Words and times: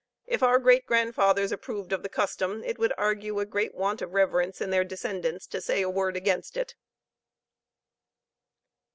If 0.25 0.41
our 0.41 0.57
great 0.57 0.87
grandfathers 0.87 1.51
approved 1.51 1.93
of 1.93 2.01
the 2.01 2.09
custom, 2.09 2.63
it 2.63 2.79
would 2.79 2.91
argue 2.97 3.39
a 3.39 3.45
great 3.45 3.75
want 3.75 4.01
of 4.01 4.13
reverence 4.15 4.59
in 4.59 4.71
their 4.71 4.83
descendants 4.83 5.45
to 5.45 5.61
say 5.61 5.83
a 5.83 5.91
word 5.91 6.17
against 6.17 6.57
it. 6.57 6.73